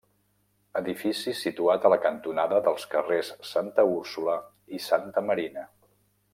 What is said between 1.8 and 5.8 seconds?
a la cantonada dels carrers Santa Úrsula i Santa Marina.